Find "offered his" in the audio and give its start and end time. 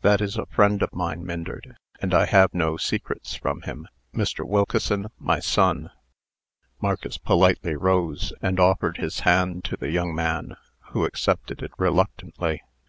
8.58-9.20